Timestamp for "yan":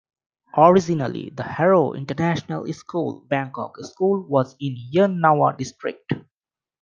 4.89-5.19